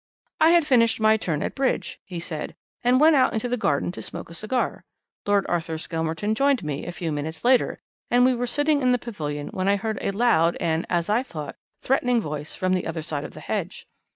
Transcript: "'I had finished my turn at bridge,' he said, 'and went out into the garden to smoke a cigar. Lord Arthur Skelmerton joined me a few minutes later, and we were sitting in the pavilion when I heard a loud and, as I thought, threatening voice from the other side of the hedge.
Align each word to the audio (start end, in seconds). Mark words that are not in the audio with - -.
"'I 0.39 0.49
had 0.49 0.65
finished 0.65 0.99
my 0.99 1.15
turn 1.15 1.43
at 1.43 1.53
bridge,' 1.53 1.99
he 2.03 2.19
said, 2.19 2.55
'and 2.83 2.99
went 2.99 3.15
out 3.15 3.33
into 3.33 3.47
the 3.47 3.55
garden 3.55 3.91
to 3.91 4.01
smoke 4.01 4.31
a 4.31 4.33
cigar. 4.33 4.83
Lord 5.27 5.45
Arthur 5.47 5.77
Skelmerton 5.77 6.33
joined 6.33 6.63
me 6.63 6.87
a 6.87 6.91
few 6.91 7.11
minutes 7.11 7.45
later, 7.45 7.77
and 8.09 8.25
we 8.25 8.33
were 8.33 8.47
sitting 8.47 8.81
in 8.81 8.93
the 8.93 8.97
pavilion 8.97 9.49
when 9.49 9.67
I 9.67 9.75
heard 9.75 9.99
a 10.01 10.09
loud 10.09 10.57
and, 10.59 10.87
as 10.89 11.07
I 11.07 11.21
thought, 11.21 11.55
threatening 11.83 12.19
voice 12.19 12.55
from 12.55 12.73
the 12.73 12.87
other 12.87 13.03
side 13.03 13.23
of 13.23 13.35
the 13.35 13.41
hedge. 13.41 13.85